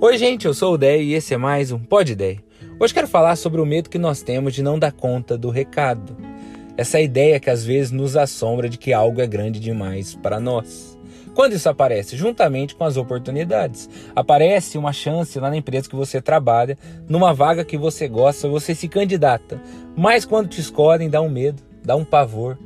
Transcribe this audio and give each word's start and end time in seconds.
Oi, 0.00 0.16
gente, 0.16 0.46
eu 0.46 0.54
sou 0.54 0.74
o 0.74 0.78
Dé 0.78 1.02
e 1.02 1.14
esse 1.14 1.34
é 1.34 1.36
mais 1.36 1.72
um 1.72 1.78
Pod 1.80 2.12
Ideia. 2.12 2.38
Hoje 2.78 2.94
quero 2.94 3.08
falar 3.08 3.34
sobre 3.34 3.60
o 3.60 3.66
medo 3.66 3.90
que 3.90 3.98
nós 3.98 4.22
temos 4.22 4.54
de 4.54 4.62
não 4.62 4.78
dar 4.78 4.92
conta 4.92 5.36
do 5.36 5.50
recado. 5.50 6.16
Essa 6.76 7.00
ideia 7.00 7.40
que 7.40 7.50
às 7.50 7.64
vezes 7.64 7.90
nos 7.90 8.16
assombra 8.16 8.68
de 8.68 8.78
que 8.78 8.92
algo 8.92 9.20
é 9.20 9.26
grande 9.26 9.58
demais 9.58 10.14
para 10.14 10.38
nós. 10.38 10.96
Quando 11.34 11.54
isso 11.54 11.68
aparece? 11.68 12.16
Juntamente 12.16 12.76
com 12.76 12.84
as 12.84 12.96
oportunidades. 12.96 13.90
Aparece 14.14 14.78
uma 14.78 14.92
chance 14.92 15.36
lá 15.40 15.50
na 15.50 15.56
empresa 15.56 15.88
que 15.88 15.96
você 15.96 16.22
trabalha, 16.22 16.78
numa 17.08 17.34
vaga 17.34 17.64
que 17.64 17.76
você 17.76 18.06
gosta, 18.06 18.48
você 18.48 18.76
se 18.76 18.86
candidata. 18.86 19.60
Mas 19.96 20.24
quando 20.24 20.48
te 20.48 20.60
escolhem, 20.60 21.10
dá 21.10 21.20
um 21.20 21.28
medo, 21.28 21.60
dá 21.82 21.96
um 21.96 22.04
pavor. 22.04 22.56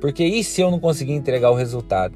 Porque 0.00 0.24
e 0.24 0.42
se 0.42 0.62
eu 0.62 0.70
não 0.70 0.80
conseguir 0.80 1.12
entregar 1.12 1.50
o 1.50 1.54
resultado? 1.54 2.14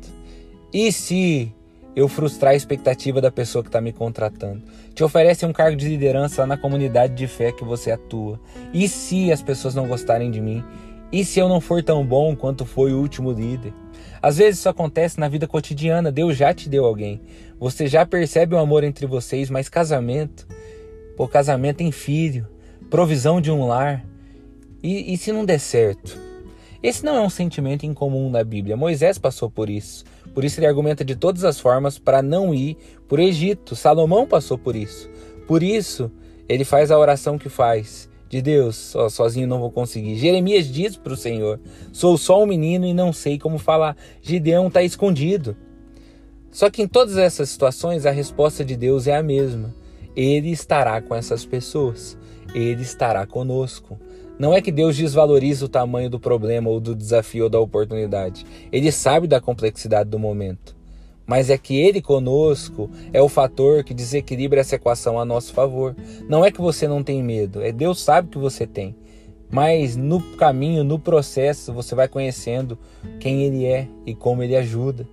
E 0.73 0.91
se 0.91 1.52
eu 1.96 2.09
frustrar 2.09 2.52
a 2.52 2.56
expectativa 2.56 3.23
da 3.23 3.30
pessoa 3.30 3.62
que 3.62 3.70
está 3.70 3.80
me 3.80 3.91
contratando. 3.91 4.62
Te 4.95 5.02
oferece 5.02 5.46
um 5.46 5.52
cargo 5.52 5.74
de 5.74 5.88
liderança 5.88 6.46
na 6.46 6.59
comunidade 6.59 7.14
de 7.14 7.27
fé 7.27 7.50
que 7.50 7.64
você 7.64 7.91
atua. 7.91 8.38
E 8.74 8.87
se 8.87 9.32
as 9.32 9.42
pessoas 9.42 9.74
não 9.74 9.88
gostarem 9.88 10.30
de 10.30 10.38
mim? 10.38 10.62
E 11.10 11.24
se 11.24 11.40
eu 11.40 11.48
não 11.48 11.59
for 11.59 11.82
tão 11.82 12.04
bom 12.04 12.37
quanto 12.37 12.66
foi 12.66 12.92
o 12.92 13.01
último 13.01 13.32
líder? 13.32 13.73
Às 14.20 14.37
vezes 14.37 14.59
isso 14.59 14.68
acontece 14.68 15.18
na 15.18 15.27
vida 15.27 15.46
cotidiana. 15.46 16.12
Deus 16.12 16.37
já 16.37 16.52
te 16.52 16.68
deu 16.68 16.84
alguém. 16.84 17.23
Você 17.59 17.87
já 17.87 18.04
percebe 18.04 18.54
o 18.54 18.59
amor 18.59 18.84
entre 18.84 19.06
vocês, 19.06 19.48
mas 19.48 19.70
casamento, 19.70 20.46
pô, 21.16 21.26
casamento 21.26 21.80
em 21.80 21.90
filho, 21.90 22.46
provisão 22.90 23.40
de 23.40 23.51
um 23.51 23.66
lar. 23.66 24.04
E, 24.82 25.15
e 25.15 25.16
se 25.16 25.32
não 25.32 25.46
der 25.46 25.60
certo? 25.60 26.26
Esse 26.83 27.05
não 27.05 27.16
é 27.16 27.21
um 27.21 27.30
sentimento 27.30 27.87
incomum 27.87 28.30
na 28.30 28.45
Bíblia. 28.45 28.77
Moisés 28.77 29.19
passou 29.19 29.51
por 29.51 29.71
isso. 29.71 30.05
Por 30.35 30.45
isso 30.45 30.61
ele 30.61 30.66
argumenta 30.66 31.05
de 31.05 31.16
todas 31.16 31.45
as 31.45 31.59
formas 31.59 31.99
para 31.99 32.23
não 32.23 32.55
ir 32.55 32.77
por 33.09 33.19
Egito. 33.19 33.75
Salomão 33.75 34.27
passou 34.27 34.59
por 34.59 34.77
isso. 34.77 35.09
Por 35.46 35.63
isso 35.63 36.10
ele 36.49 36.65
faz 36.65 36.91
a 36.91 36.99
oração 36.99 37.38
que 37.38 37.49
faz. 37.49 38.09
De 38.29 38.43
Deus, 38.43 38.95
ó, 38.96 39.09
sozinho 39.09 39.46
não 39.46 39.60
vou 39.60 39.71
conseguir. 39.71 40.16
Jeremias 40.16 40.66
diz 40.66 40.96
para 40.96 41.13
o 41.13 41.16
Senhor: 41.16 41.60
Sou 41.93 42.18
só 42.18 42.43
um 42.43 42.46
menino 42.46 42.85
e 42.85 42.93
não 42.93 43.13
sei 43.13 43.38
como 43.38 43.57
falar. 43.57 43.96
Gideão 44.21 44.66
está 44.66 44.83
escondido. 44.83 45.57
Só 46.51 46.68
que 46.68 46.83
em 46.83 46.88
todas 46.88 47.18
essas 47.18 47.51
situações 47.51 48.05
a 48.05 48.11
resposta 48.11 48.65
de 48.65 48.77
Deus 48.77 49.07
é 49.07 49.15
a 49.15 49.23
mesma. 49.23 49.74
Ele 50.16 50.51
estará 50.51 51.01
com 51.01 51.15
essas 51.15 51.45
pessoas. 51.45 52.18
Ele 52.57 52.80
estará 52.80 53.26
conosco. 53.26 54.01
Não 54.38 54.54
é 54.54 54.62
que 54.62 54.73
Deus 54.73 54.96
desvaloriza 54.96 55.66
o 55.66 55.68
tamanho 55.68 56.09
do 56.09 56.18
problema 56.18 56.71
ou 56.71 56.80
do 56.80 56.95
desafio 56.95 57.45
ou 57.45 57.51
da 57.51 57.60
oportunidade. 57.60 58.46
Ele 58.73 58.90
sabe 58.90 59.26
da 59.26 59.43
complexidade 59.43 60.09
do 60.09 60.18
momento. 60.18 60.74
Mas 61.27 61.51
é 61.51 61.59
que 61.59 61.77
Ele 61.79 62.01
conosco 62.01 62.88
é 63.12 63.21
o 63.21 63.29
fator 63.29 63.84
que 63.84 63.93
desequilibra 63.93 64.60
essa 64.60 64.77
equação 64.77 65.21
a 65.21 65.25
nosso 65.25 65.53
favor. 65.53 65.94
Não 66.31 66.43
é 66.43 66.50
que 66.50 66.60
você 66.60 66.88
não 66.88 67.03
tem 67.03 67.22
medo, 67.22 67.60
é 67.60 67.71
Deus 67.71 68.00
sabe 68.00 68.31
que 68.31 68.38
você 68.38 68.66
tem. 68.66 68.97
Mas 69.50 69.94
no 69.94 70.22
caminho, 70.37 70.82
no 70.82 70.99
processo, 70.99 71.75
você 71.75 71.94
vai 71.94 72.09
conhecendo 72.09 72.78
quem 73.21 73.43
Ele 73.43 73.66
é 73.66 73.87
e 74.06 74.15
como 74.15 74.43
Ele 74.43 74.56
ajuda. 74.56 75.06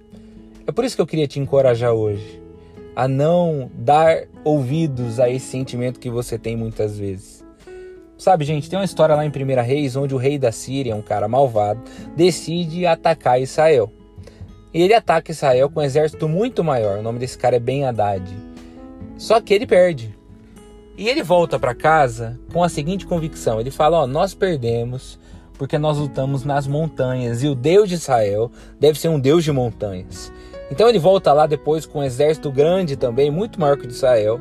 É 0.66 0.72
por 0.72 0.86
isso 0.86 0.96
que 0.96 1.02
eu 1.02 1.08
queria 1.08 1.28
te 1.28 1.42
encorajar 1.42 1.92
hoje 1.92 2.43
a 2.96 3.08
não 3.08 3.70
dar 3.74 4.24
ouvidos 4.44 5.20
a 5.20 5.30
esse 5.30 5.48
sentimento 5.48 6.00
que 6.00 6.10
você 6.10 6.38
tem 6.38 6.56
muitas 6.56 6.98
vezes. 6.98 7.44
Sabe, 8.18 8.46
gente, 8.46 8.70
tem 8.70 8.80
uma 8.80 8.86
história 8.86 9.16
lá 9.16 9.26
em 9.26 9.30
1 9.30 9.62
Reis 9.64 9.96
onde 9.96 10.14
o 10.14 10.18
rei 10.18 10.38
da 10.38 10.52
Síria, 10.52 10.96
um 10.96 11.02
cara 11.02 11.28
malvado, 11.28 11.82
decide 12.16 12.86
atacar 12.86 13.42
Israel. 13.42 13.92
E 14.74 14.82
ele 14.82 14.94
ataca 14.94 15.32
Israel 15.32 15.70
com 15.70 15.80
um 15.80 15.84
exército 15.84 16.28
muito 16.28 16.64
maior. 16.64 17.00
O 17.00 17.04
nome 17.04 17.20
desse 17.20 17.38
cara 17.38 17.58
é 17.58 17.60
Ben 17.60 17.86
Haddad. 17.86 18.24
Só 19.18 19.40
que 19.42 19.54
ele 19.54 19.68
perde. 19.68 20.16
E 20.98 21.10
ele 21.10 21.22
volta 21.22 21.60
para 21.60 21.76
casa 21.76 22.40
com 22.52 22.64
a 22.64 22.70
seguinte 22.70 23.06
convicção: 23.06 23.60
ele 23.60 23.72
fala, 23.72 24.02
ó, 24.02 24.08
nós 24.08 24.34
perdemos 24.34 25.20
porque 25.58 25.78
nós 25.78 25.98
lutamos 25.98 26.44
nas 26.44 26.68
montanhas 26.68 27.44
e 27.44 27.48
o 27.48 27.56
Deus 27.56 27.88
de 27.88 27.96
Israel 27.96 28.52
deve 28.80 29.00
ser 29.00 29.10
um 29.10 29.20
Deus 29.20 29.44
de 29.44 29.52
montanhas. 29.52 30.32
Então 30.72 30.90
ele 30.90 31.00
volta 31.00 31.32
lá 31.34 31.46
depois 31.46 31.86
com 31.86 32.00
um 32.00 32.04
exército 32.04 32.52
grande 32.52 32.96
também, 32.96 33.30
muito 33.30 33.60
maior 33.60 33.78
que 33.78 33.86
o 33.86 33.88
de 33.88 33.94
Israel, 33.94 34.40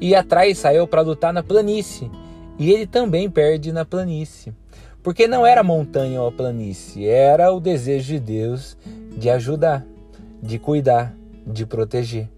e 0.00 0.14
atrai 0.14 0.50
Israel 0.50 0.86
para 0.86 1.02
lutar 1.02 1.32
na 1.32 1.42
planície. 1.42 2.10
E 2.58 2.70
ele 2.70 2.86
também 2.86 3.30
perde 3.30 3.72
na 3.72 3.84
planície. 3.84 4.52
Porque 5.02 5.26
não 5.26 5.46
era 5.46 5.62
montanha 5.62 6.20
ou 6.20 6.28
a 6.28 6.32
planície, 6.32 7.06
era 7.06 7.50
o 7.52 7.60
desejo 7.60 8.14
de 8.14 8.20
Deus 8.20 8.76
de 9.16 9.30
ajudar, 9.30 9.86
de 10.42 10.58
cuidar, 10.58 11.14
de 11.46 11.64
proteger. 11.64 12.28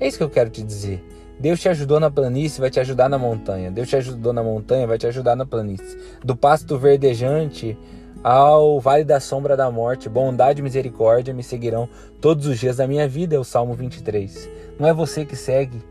É 0.00 0.06
isso 0.06 0.16
que 0.16 0.24
eu 0.24 0.30
quero 0.30 0.48
te 0.48 0.62
dizer. 0.62 1.04
Deus 1.38 1.60
te 1.60 1.68
ajudou 1.68 2.00
na 2.00 2.10
planície, 2.10 2.60
vai 2.60 2.70
te 2.70 2.80
ajudar 2.80 3.08
na 3.08 3.18
montanha. 3.18 3.70
Deus 3.70 3.88
te 3.88 3.96
ajudou 3.96 4.32
na 4.32 4.42
montanha, 4.42 4.86
vai 4.86 4.98
te 4.98 5.06
ajudar 5.06 5.36
na 5.36 5.46
planície. 5.46 5.98
Do 6.24 6.34
pasto 6.34 6.78
verdejante 6.78 7.76
ao 8.22 8.80
vale 8.80 9.04
da 9.04 9.20
sombra 9.20 9.56
da 9.56 9.70
morte, 9.70 10.08
bondade 10.08 10.60
e 10.60 10.62
misericórdia 10.62 11.32
me 11.32 11.42
seguirão 11.42 11.88
todos 12.20 12.46
os 12.46 12.58
dias 12.58 12.76
da 12.76 12.86
minha 12.86 13.08
vida, 13.08 13.36
é 13.36 13.38
o 13.38 13.44
Salmo 13.44 13.74
23. 13.74 14.48
Não 14.78 14.88
é 14.88 14.92
você 14.92 15.24
que 15.24 15.36
segue, 15.36 15.82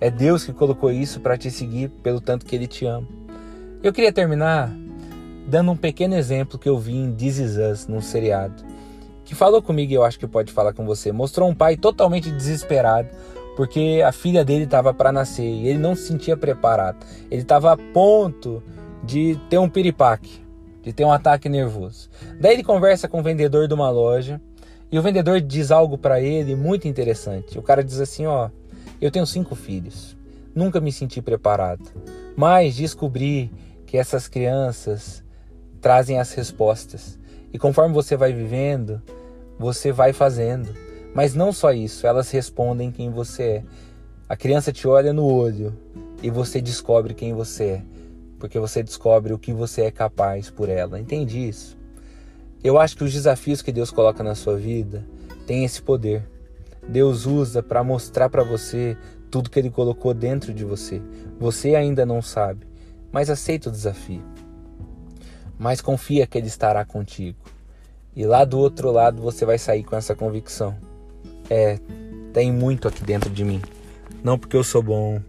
é 0.00 0.10
Deus 0.10 0.44
que 0.44 0.52
colocou 0.52 0.90
isso 0.90 1.20
para 1.20 1.36
te 1.36 1.50
seguir 1.50 1.88
pelo 2.02 2.20
tanto 2.20 2.46
que 2.46 2.54
Ele 2.54 2.66
te 2.66 2.86
ama. 2.86 3.06
Eu 3.82 3.92
queria 3.92 4.12
terminar 4.12 4.72
dando 5.46 5.72
um 5.72 5.76
pequeno 5.76 6.14
exemplo 6.14 6.58
que 6.58 6.68
eu 6.68 6.78
vi 6.78 6.96
em 6.96 7.12
This 7.12 7.38
Is 7.38 7.56
Us, 7.56 7.86
num 7.86 8.00
seriado, 8.00 8.62
que 9.24 9.34
falou 9.34 9.62
comigo 9.62 9.92
e 9.92 9.94
eu 9.94 10.04
acho 10.04 10.18
que 10.18 10.26
pode 10.26 10.52
falar 10.52 10.72
com 10.72 10.84
você. 10.84 11.12
Mostrou 11.12 11.48
um 11.48 11.54
pai 11.54 11.76
totalmente 11.76 12.30
desesperado 12.30 13.08
porque 13.56 14.02
a 14.06 14.12
filha 14.12 14.44
dele 14.44 14.64
estava 14.64 14.94
para 14.94 15.10
nascer 15.10 15.42
e 15.42 15.66
ele 15.66 15.80
não 15.80 15.96
se 15.96 16.06
sentia 16.06 16.36
preparado. 16.36 17.04
Ele 17.28 17.42
estava 17.42 17.72
a 17.72 17.76
ponto 17.76 18.62
de 19.02 19.36
ter 19.50 19.58
um 19.58 19.68
piripaque, 19.68 20.40
de 20.82 20.92
ter 20.92 21.04
um 21.04 21.12
ataque 21.12 21.48
nervoso. 21.48 22.08
Daí 22.40 22.54
ele 22.54 22.64
conversa 22.64 23.08
com 23.08 23.20
o 23.20 23.22
vendedor 23.22 23.68
de 23.68 23.74
uma 23.74 23.90
loja 23.90 24.40
e 24.90 24.98
o 24.98 25.02
vendedor 25.02 25.40
diz 25.40 25.70
algo 25.70 25.98
para 25.98 26.20
ele 26.20 26.56
muito 26.56 26.88
interessante. 26.88 27.58
O 27.58 27.62
cara 27.62 27.84
diz 27.84 28.00
assim: 28.00 28.26
Ó, 28.26 28.48
eu 29.00 29.10
tenho 29.10 29.26
cinco 29.26 29.54
filhos. 29.54 30.16
Nunca 30.54 30.80
me 30.80 30.90
senti 30.90 31.22
preparado, 31.22 31.84
mas 32.36 32.74
descobri 32.76 33.50
que 33.86 33.96
essas 33.96 34.26
crianças 34.26 35.22
trazem 35.80 36.18
as 36.18 36.32
respostas. 36.32 37.18
E 37.52 37.58
conforme 37.58 37.94
você 37.94 38.16
vai 38.16 38.32
vivendo, 38.32 39.00
você 39.58 39.92
vai 39.92 40.12
fazendo. 40.12 40.68
Mas 41.14 41.34
não 41.34 41.52
só 41.52 41.72
isso, 41.72 42.06
elas 42.06 42.30
respondem 42.30 42.90
quem 42.90 43.10
você 43.10 43.42
é. 43.42 43.64
A 44.28 44.36
criança 44.36 44.72
te 44.72 44.86
olha 44.86 45.12
no 45.12 45.24
olho 45.24 45.74
e 46.22 46.30
você 46.30 46.60
descobre 46.60 47.14
quem 47.14 47.32
você 47.32 47.64
é, 47.64 47.82
porque 48.38 48.58
você 48.58 48.82
descobre 48.82 49.32
o 49.32 49.38
que 49.38 49.52
você 49.52 49.82
é 49.82 49.90
capaz 49.90 50.50
por 50.50 50.68
ela. 50.68 50.98
Entende 50.98 51.46
isso? 51.48 51.76
Eu 52.62 52.78
acho 52.78 52.96
que 52.96 53.04
os 53.04 53.12
desafios 53.12 53.62
que 53.62 53.72
Deus 53.72 53.90
coloca 53.90 54.22
na 54.22 54.34
sua 54.34 54.56
vida 54.56 55.04
têm 55.46 55.64
esse 55.64 55.80
poder. 55.80 56.22
Deus 56.88 57.26
usa 57.26 57.62
para 57.62 57.84
mostrar 57.84 58.28
para 58.28 58.42
você 58.42 58.96
tudo 59.30 59.50
que 59.50 59.58
Ele 59.58 59.70
colocou 59.70 60.14
dentro 60.14 60.52
de 60.52 60.64
você. 60.64 61.02
Você 61.38 61.74
ainda 61.74 62.04
não 62.06 62.22
sabe, 62.22 62.66
mas 63.12 63.30
aceita 63.30 63.68
o 63.68 63.72
desafio. 63.72 64.22
Mas 65.58 65.80
confia 65.80 66.26
que 66.26 66.38
Ele 66.38 66.46
estará 66.46 66.84
contigo. 66.84 67.38
E 68.16 68.24
lá 68.26 68.44
do 68.44 68.58
outro 68.58 68.90
lado 68.90 69.22
você 69.22 69.44
vai 69.44 69.58
sair 69.58 69.84
com 69.84 69.96
essa 69.96 70.14
convicção. 70.14 70.76
É, 71.50 71.78
tem 72.32 72.52
muito 72.52 72.88
aqui 72.88 73.04
dentro 73.04 73.30
de 73.30 73.44
mim. 73.44 73.60
Não 74.22 74.38
porque 74.38 74.56
eu 74.56 74.64
sou 74.64 74.82
bom, 74.82 75.20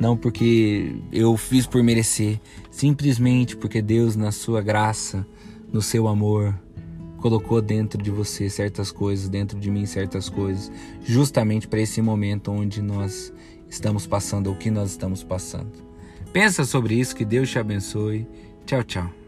não 0.00 0.16
porque 0.16 0.96
eu 1.12 1.36
fiz 1.36 1.66
por 1.66 1.82
merecer, 1.82 2.40
simplesmente 2.70 3.56
porque 3.56 3.80
Deus, 3.80 4.16
na 4.16 4.32
sua 4.32 4.60
graça, 4.60 5.26
no 5.72 5.80
seu 5.82 6.06
amor, 6.08 6.54
colocou 7.18 7.60
dentro 7.60 8.02
de 8.02 8.10
você 8.10 8.48
certas 8.48 8.92
coisas, 8.92 9.28
dentro 9.28 9.58
de 9.58 9.70
mim 9.70 9.86
certas 9.86 10.28
coisas, 10.28 10.70
justamente 11.02 11.66
para 11.66 11.80
esse 11.80 12.00
momento 12.00 12.52
onde 12.52 12.80
nós 12.82 13.32
estamos 13.68 14.06
passando, 14.06 14.48
ou 14.48 14.56
que 14.56 14.70
nós 14.70 14.90
estamos 14.90 15.24
passando. 15.24 15.72
Pensa 16.32 16.64
sobre 16.64 16.94
isso, 16.94 17.16
que 17.16 17.24
Deus 17.24 17.50
te 17.50 17.58
abençoe. 17.58 18.26
Tchau, 18.64 18.84
tchau. 18.84 19.25